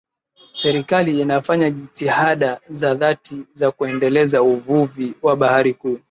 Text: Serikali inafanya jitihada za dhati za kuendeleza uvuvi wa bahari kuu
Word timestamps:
Serikali 0.51 1.21
inafanya 1.21 1.69
jitihada 1.71 2.59
za 2.69 2.93
dhati 2.95 3.43
za 3.53 3.71
kuendeleza 3.71 4.41
uvuvi 4.43 5.13
wa 5.21 5.35
bahari 5.35 5.73
kuu 5.73 5.97